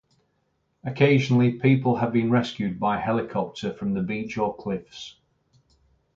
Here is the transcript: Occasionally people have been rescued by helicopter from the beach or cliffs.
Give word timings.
Occasionally 0.83 1.51
people 1.59 1.97
have 1.97 2.11
been 2.11 2.31
rescued 2.31 2.79
by 2.79 2.97
helicopter 2.99 3.71
from 3.71 3.93
the 3.93 4.01
beach 4.01 4.35
or 4.35 4.51
cliffs. 4.55 5.15